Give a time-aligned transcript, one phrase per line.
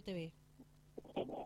[0.00, 0.32] Radio TV.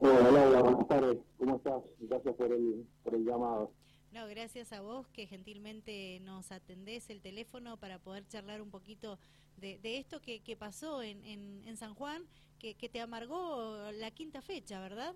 [0.01, 1.19] Hola, buenas tardes.
[1.39, 1.83] ¿Cómo estás?
[2.01, 3.73] Gracias por el, por el llamado.
[4.12, 9.19] No, gracias a vos que gentilmente nos atendés el teléfono para poder charlar un poquito
[9.56, 12.22] de, esto que, pasó en, en, San Juan,
[12.59, 15.15] que, te amargó la quinta fecha, ¿verdad?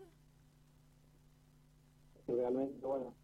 [2.27, 3.15] Realmente, bueno,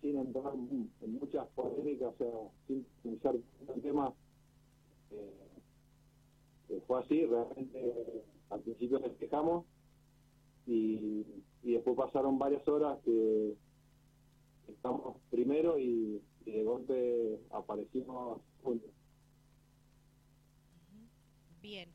[0.00, 3.34] sin entrar en muchas polémicas, o sea, sin pensar
[3.74, 4.12] el tema,
[5.10, 7.94] eh, fue así, realmente
[8.50, 9.66] al principio festejamos
[10.66, 11.24] y,
[11.62, 13.54] y después pasaron varias horas que
[14.68, 18.90] estamos primero y, de golpe aparecimos juntos.
[21.60, 21.90] Bien.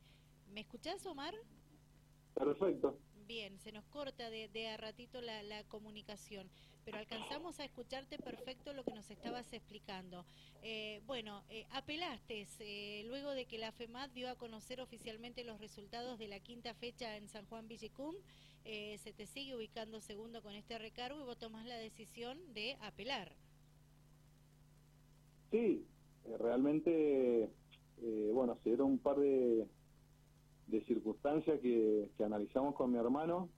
[0.51, 1.33] ¿Me escuchás, Omar?
[2.35, 2.99] Perfecto.
[3.27, 6.49] Bien, se nos corta de, de a ratito la, la, comunicación,
[6.83, 10.25] pero alcanzamos a escucharte perfecto lo que nos estabas explicando.
[10.61, 15.59] Eh, bueno, eh, apelaste eh, luego de que la FEMAT dio a conocer oficialmente los
[15.59, 18.15] resultados de la quinta fecha en San Juan Villicum,
[18.65, 22.77] eh, se te sigue ubicando segundo con este recargo y vos tomás la decisión de
[22.81, 23.31] apelar.
[25.51, 25.85] Sí,
[26.39, 27.49] realmente,
[28.33, 29.67] bueno, se dieron un par de
[30.67, 33.49] de circunstancias que, analizamos con mi hermano.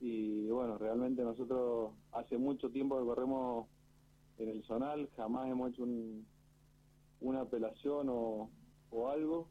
[0.00, 3.68] Y bueno, realmente nosotros hace mucho tiempo que corremos
[4.38, 5.86] en el zonal, jamás hemos hecho
[7.20, 8.50] una apelación o,
[9.08, 9.48] algo.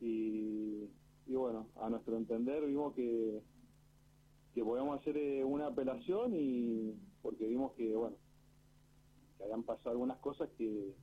[0.00, 0.88] Y,
[1.26, 3.42] bueno, a nuestro entender vimos que,
[4.54, 8.16] que podíamos hacer eh, una apelación y porque vimos que bueno,
[9.36, 10.94] que habían pasado algunas cosas que,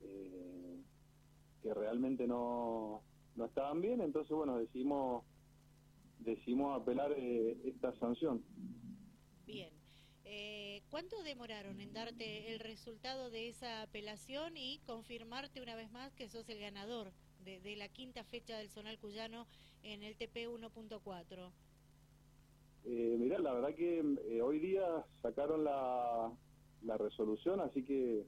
[0.00, 0.82] eh,
[1.62, 3.02] que realmente no,
[3.38, 5.24] no estaban bien, entonces bueno, decidimos,
[6.18, 8.42] decidimos apelar eh, esta sanción.
[9.46, 9.70] Bien.
[10.24, 16.12] Eh, ¿Cuánto demoraron en darte el resultado de esa apelación y confirmarte una vez más
[16.12, 17.12] que sos el ganador
[17.44, 19.46] de, la quinta fecha del Zonal Cuyano
[19.82, 21.50] en el TP 1.4?
[22.84, 24.84] Eh, mirá, la verdad que eh, hoy día
[25.22, 26.30] sacaron la,
[26.82, 28.26] la resolución, así que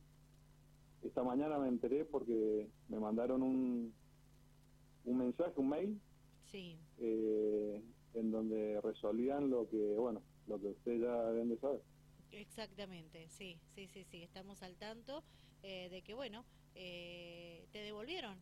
[1.03, 3.92] esta mañana me enteré porque me mandaron un,
[5.05, 6.00] un mensaje, un mail,
[6.50, 6.78] sí.
[6.99, 7.83] Eh,
[8.15, 11.83] en donde resolvían lo que, bueno, lo que ustedes ya deben de saber.
[12.33, 15.25] Exactamente, sí, sí, sí, sí, estamos al tanto
[15.62, 16.44] eh, de que, bueno,
[16.75, 18.39] eh, te devolvieron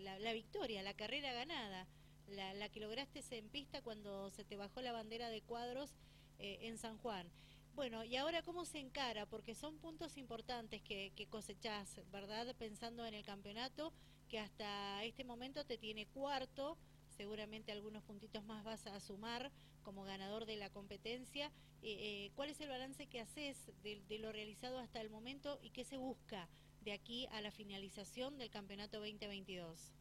[0.00, 1.86] la, la, victoria, la carrera ganada,
[2.28, 5.94] la, la, que lograste en pista cuando se te bajó la bandera de cuadros
[6.38, 7.30] en San Juan.
[7.74, 12.54] Bueno, y ahora cómo se encara, porque son puntos importantes que, que cosechás, ¿verdad?
[12.58, 13.92] Pensando en el campeonato
[14.30, 19.50] que hasta este momento te tiene cuarto, seguramente algunos puntitos más vas a sumar
[19.82, 21.46] como ganador de la competencia.
[21.82, 25.70] Eh, eh, ¿Cuál es el balance que haces de, lo realizado hasta el momento y
[25.70, 26.48] qué se busca
[26.84, 29.92] de aquí a la finalización del campeonato 2022?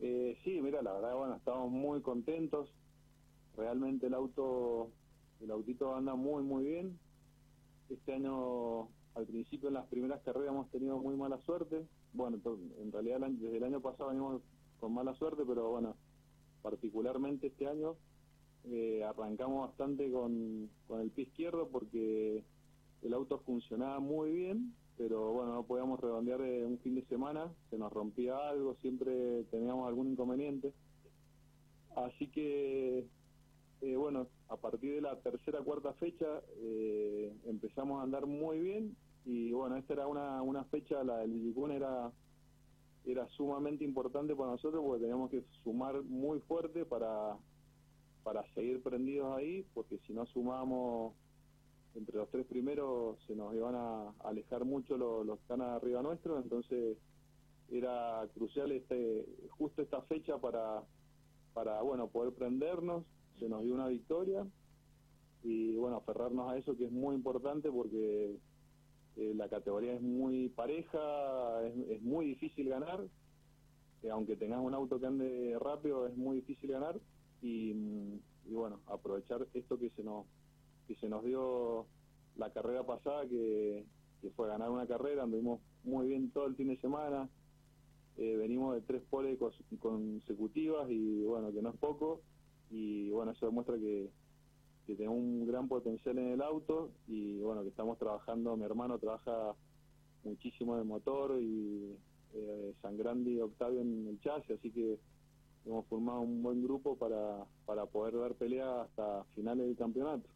[0.00, 2.70] Eh, sí, mira, la verdad, bueno, estamos muy contentos.
[3.56, 4.90] Realmente el auto,
[5.40, 6.98] el autito anda muy, muy bien.
[7.88, 8.88] Este año,
[9.50, 12.38] principio en las primeras carreras hemos tenido muy mala suerte bueno,
[12.80, 14.42] en realidad desde el año pasado venimos
[14.78, 15.96] con mala suerte, pero bueno,
[16.62, 17.96] particularmente este año
[18.64, 22.44] eh, arrancamos bastante con, con el pie izquierdo porque
[23.02, 27.52] el auto funcionaba muy bien, pero bueno, no podíamos redondear eh, un fin de semana,
[27.70, 30.72] se nos rompía algo, siempre teníamos algún inconveniente.
[31.96, 33.08] Así que,
[33.80, 36.40] eh, bueno, a partir de la tercera, cuarta fecha
[37.46, 41.72] empezamos a andar muy bien y bueno, esta era una, una fecha, la del Villicún
[41.72, 42.10] era,
[43.04, 47.36] era sumamente importante para nosotros porque teníamos que sumar muy fuerte para,
[48.22, 51.14] para seguir prendidos ahí, porque si no sumamos
[51.94, 56.02] entre los tres primeros se nos iban a alejar mucho los, los que están arriba
[56.02, 56.96] nuestro, entonces
[57.70, 60.82] era crucial este justo esta fecha para,
[61.52, 63.04] para bueno poder prendernos,
[63.38, 64.46] se nos dio una victoria.
[65.42, 68.36] Y bueno aferrarnos a eso que es muy importante porque
[69.20, 70.98] eh, la categoría es muy pareja,
[71.66, 73.06] es, muy difícil ganar,
[74.02, 76.98] eh, aunque tengas un auto que ande rápido es muy difícil ganar.
[77.42, 77.74] Y,
[78.46, 80.24] bueno, aprovechar esto que se nos
[80.88, 81.86] que se nos dio
[82.36, 83.84] la carrera pasada que,
[84.36, 87.28] fue ganar una carrera, anduvimos muy bien todo el fin de semana,
[88.16, 89.38] eh, venimos de tres poles
[89.80, 92.22] consecutivas y bueno, que no es poco.
[92.70, 94.08] Y bueno, eso demuestra que,
[94.86, 98.98] que tenemos un gran potencial en el auto y bueno, que estamos trabajando, mi hermano
[98.98, 99.54] trabaja
[100.24, 101.96] muchísimo en el motor y
[102.34, 104.98] eh, Sangrandi y Octavio en el chasis, así que
[105.66, 110.28] hemos formado un buen grupo para, para poder dar pelea hasta finales del campeonato.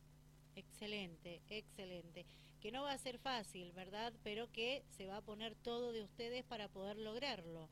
[0.56, 2.26] Excelente, excelente.
[2.60, 4.12] Que no va a ser fácil, ¿verdad?
[4.22, 7.68] Pero que se va a poner todo de ustedes para poder lograrlo.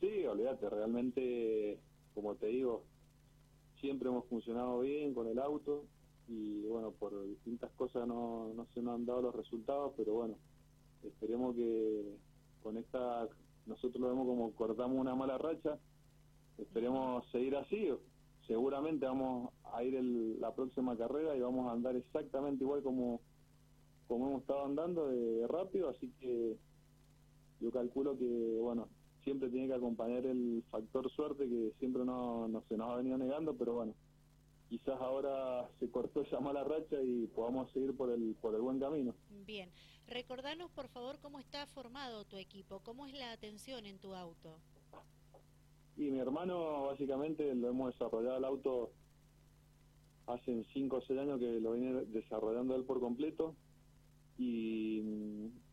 [0.00, 1.78] Sí, olvídate, realmente,
[2.14, 2.84] como te digo,
[3.80, 5.84] siempre hemos funcionado bien con el auto
[6.28, 10.36] y bueno, por distintas cosas no, no se nos han dado los resultados, pero bueno,
[11.02, 12.16] esperemos que
[12.62, 13.28] con esta,
[13.66, 15.78] nosotros lo vemos como cortamos una mala racha,
[16.58, 17.88] esperemos seguir así,
[18.46, 20.00] seguramente vamos a ir
[20.38, 23.20] la próxima carrera y vamos a andar exactamente igual como,
[24.06, 26.56] como hemos estado andando de, rápido, así que
[27.60, 28.88] yo calculo que, bueno,
[29.24, 33.18] siempre tiene que acompañar el factor suerte que siempre no, no se nos ha venido
[33.18, 33.94] negando, pero bueno,
[34.68, 38.78] quizás ahora se cortó esa mala racha y podamos seguir por el, por el buen
[38.78, 39.14] camino.
[39.46, 39.70] Bien,
[40.06, 44.58] recordanos por favor cómo está formado tu equipo, cómo es la atención en tu auto.
[45.96, 48.90] Y mi hermano básicamente lo hemos desarrollado el auto
[50.26, 53.54] hace 5 o 6 años que lo viene desarrollando él por completo
[54.38, 55.02] y,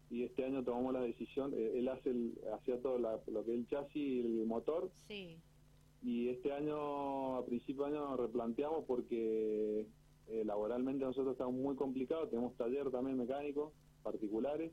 [0.10, 3.60] y este año tomamos la decisión, eh, él hace el, hacía todo lo que es
[3.60, 4.90] el chasis y el motor.
[5.08, 5.38] Sí
[6.04, 9.88] y este año, a principio de año, nos replanteamos porque
[10.28, 13.74] eh, laboralmente nosotros estamos muy complicados, tenemos taller también mecánico,
[14.04, 14.72] particulares,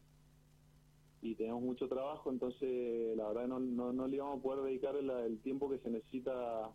[1.23, 4.95] y tenemos mucho trabajo, entonces la verdad no, no, no le íbamos a poder dedicar
[4.95, 6.71] el, tiempo que se necesita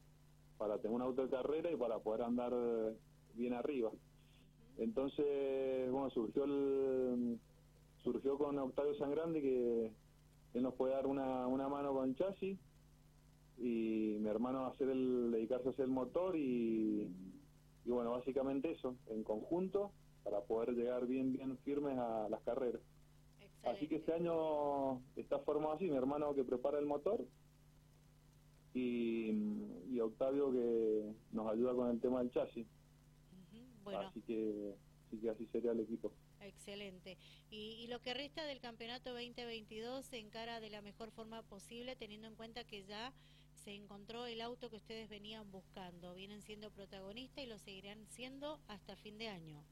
[0.58, 2.54] para tener un auto de carrera y para poder andar
[3.36, 3.92] bien arriba.
[4.78, 7.40] Entonces, bueno, surgió el,
[8.04, 9.92] surgió con Octavio Sangrande que
[10.54, 12.58] él nos puede dar una, una mano con el chasis
[13.58, 17.12] y mi hermano hacer el, dedicarse a hacer el motor y,
[17.86, 19.92] y bueno, básicamente eso, en conjunto,
[20.24, 22.82] para poder llegar bien, bien firmes a las carreras.
[23.64, 27.26] Así que este año está formado así, mi hermano que prepara el motor
[28.74, 29.32] y,
[29.90, 32.66] y Octavio que nos ayuda con el tema del chasis.
[34.08, 34.76] Así que,
[35.08, 36.12] así que así sería el equipo.
[36.42, 37.18] Excelente.
[37.50, 42.28] Y, lo que resta del campeonato 2022 se encara de la mejor forma posible, teniendo
[42.28, 43.14] en cuenta que ya
[43.54, 46.14] se encontró el auto que ustedes venían buscando.
[46.14, 49.64] Vienen siendo protagonistas y lo seguirán siendo hasta fin de año.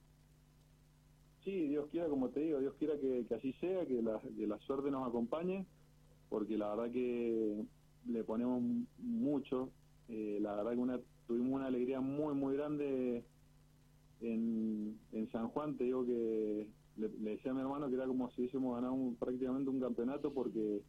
[1.43, 4.59] Sí, Dios quiera, como te digo, Dios quiera que, así sea, que la, que la
[4.59, 5.65] suerte nos acompañe,
[6.29, 7.63] porque la verdad que
[8.07, 8.61] le ponemos
[8.97, 9.69] mucho.
[10.09, 13.23] Eh, la verdad que una, tuvimos una alegría muy, muy grande
[14.21, 14.66] en,
[15.17, 15.77] en San Juan.
[15.77, 16.67] Te digo que
[16.97, 20.81] le, decía a mi hermano que era como si hubiésemos ganado prácticamente un campeonato porque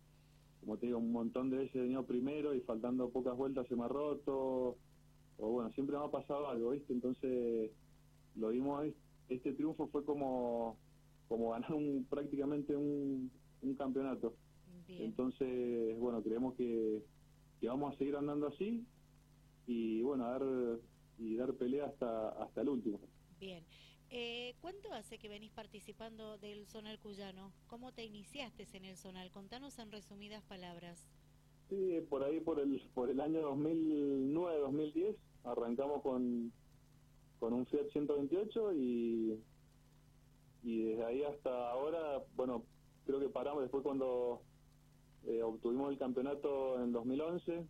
[0.61, 3.77] como te digo, un montón de veces he venido primero y faltando pocas vueltas se
[3.77, 4.77] me ha roto,
[5.39, 6.93] o bueno, siempre me ha pasado algo, ¿viste?
[6.93, 7.71] Entonces,
[8.35, 8.87] lo vimos,
[9.29, 10.77] este triunfo fue como,
[11.29, 13.31] como ganar un, prácticamente un,
[13.63, 14.35] un campeonato.
[14.89, 17.05] Entonces, bueno, creemos que,
[17.61, 18.87] que vamos a seguir andando así
[19.67, 20.43] y bueno, dar
[21.19, 22.99] y dar pelea hasta hasta el último.
[23.39, 23.63] Bien.
[24.11, 27.53] Eh, ¿Cuánto hace que venís participando del Zonal Cuyano?
[27.67, 29.31] ¿Cómo te iniciaste en el Zonal?
[29.31, 31.07] Contanos en resumidas palabras.
[31.69, 35.15] Sí, por ahí, por el, por el año 2009-2010,
[35.45, 36.51] arrancamos con,
[37.39, 39.45] con un Fiat 128 y,
[40.63, 42.65] y desde ahí hasta ahora, bueno,
[43.05, 44.41] creo que paramos después cuando
[45.27, 47.67] eh, obtuvimos el campeonato en 2011,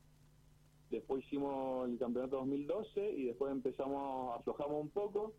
[0.90, 5.34] después hicimos el campeonato 2012 y después empezamos, aflojamos un poco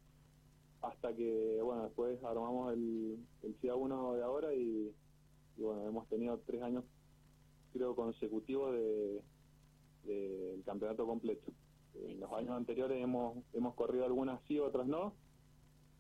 [0.82, 4.94] hasta que, bueno, después armamos el, el CIA 1 de ahora y,
[5.58, 6.84] bueno, hemos tenido tres años,
[7.74, 9.22] creo, consecutivos de
[10.04, 11.52] del campeonato completo.
[11.96, 15.14] En los años anteriores hemos, hemos corrido algunas sí, otras no,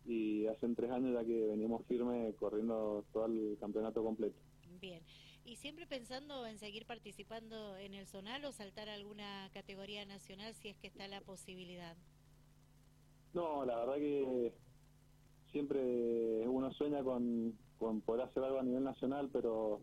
[0.06, 4.38] y hace tres años ya que venimos firmes corriendo todo el campeonato completo.
[4.80, 5.04] Bien,
[5.44, 10.54] ¿y siempre pensando en seguir participando en el zonal o saltar a alguna categoría nacional
[10.56, 11.98] si es que está la posibilidad?
[13.34, 14.54] No, la verdad que
[15.52, 17.54] siempre uno sueña con,
[18.06, 19.80] poder hacer algo a nivel nacional, pero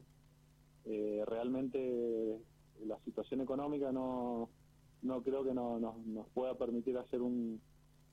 [0.84, 2.38] eh, realmente
[2.84, 4.50] la situación económica no,
[5.02, 7.60] no creo que no, nos pueda permitir hacer un,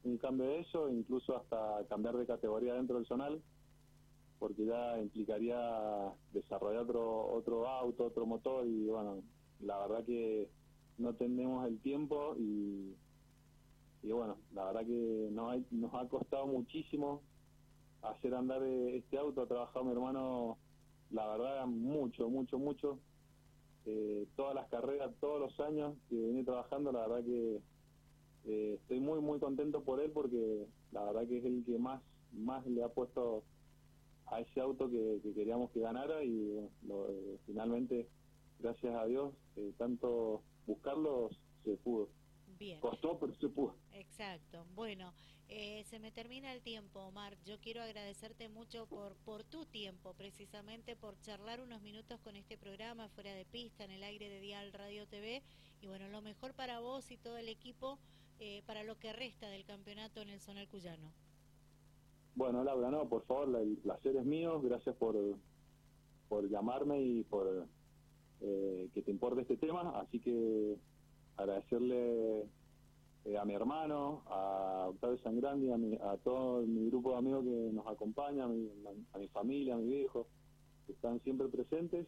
[0.04, 3.42] un cambio de eso, incluso hasta cambiar de categoría dentro del zonal,
[4.40, 9.22] porque ya implicaría desarrollar otro, otro auto, otro motor y bueno,
[9.62, 10.50] la verdad que
[10.98, 12.96] no tenemos el tiempo y,
[14.02, 17.22] y bueno, la verdad que nos ha, nos ha costado muchísimo
[18.04, 20.58] hacer andar eh, este auto, ha trabajado mi hermano,
[21.12, 23.00] la verdad, mucho, mucho, mucho.
[23.86, 27.62] Eh, todas las carreras, todos los años que viene trabajando, la verdad que
[28.46, 32.02] eh, estoy muy, muy contento por él porque la verdad que es el que más,
[32.34, 33.44] más le ha puesto
[34.28, 36.70] a ese auto que, queríamos que ganara y
[37.46, 38.08] finalmente,
[38.60, 39.34] gracias a Dios,
[39.78, 41.30] tanto buscarlo
[41.64, 42.10] se pudo.
[42.58, 42.80] Bien.
[42.80, 43.76] Costó, pero se pudo.
[44.24, 44.66] Exacto.
[44.74, 45.12] Bueno,
[45.50, 47.36] eh, se me termina el tiempo, Omar.
[47.44, 52.58] Yo quiero agradecerte mucho por, por tu tiempo, precisamente por charlar unos minutos con este
[52.58, 55.44] programa fuera de pista, en el aire de Dial Radio TV.
[55.82, 58.00] Y bueno, lo mejor para vos y todo el equipo
[58.40, 61.12] eh, para lo que resta del campeonato en el Zonal Cuyano.
[62.36, 64.62] Bueno, Laura, no, por favor, el placer es mío.
[64.62, 65.18] Gracias por,
[66.30, 67.68] por llamarme y por
[68.40, 70.00] eh, que te importe este tema.
[70.00, 70.78] Así que
[71.36, 72.48] agradecerle
[73.26, 77.74] eh, a mi hermano, a Octavio Sangrandi, a, a todo mi grupo de amigos que
[77.74, 78.70] nos acompaña, a mi,
[79.14, 80.28] a mi familia, a mi viejo,
[80.86, 82.08] que están siempre presentes.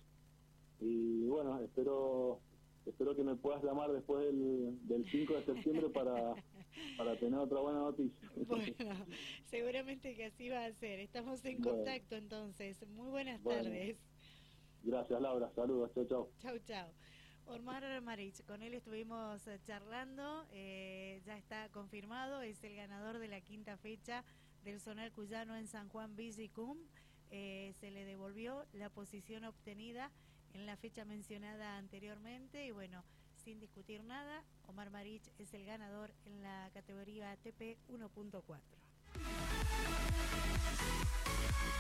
[0.79, 2.39] Y bueno, espero
[2.85, 6.35] espero que me puedas llamar después del, del 5 de septiembre para,
[6.97, 8.29] para tener otra buena noticia.
[8.47, 8.73] Bueno,
[9.45, 10.99] seguramente que así va a ser.
[10.99, 12.87] Estamos en contacto entonces.
[12.87, 13.97] Muy buenas tardes.
[14.83, 16.29] Gracias Laura, saludos, chao, chao.
[16.41, 17.14] Chao, chao.
[17.47, 23.27] Omar Marich, con él estuvimos eh, charlando, eh, ya está confirmado, es el ganador de
[23.27, 24.23] la quinta fecha
[24.63, 26.77] del Zonal Cuyano en San Juan Villicum.
[27.31, 30.11] Eh, se le devolvió la posición obtenida
[30.53, 33.03] en la fecha mencionada anteriormente y bueno,
[33.43, 38.41] sin discutir nada, Omar Marich es el ganador en la categoría ATP 1.4.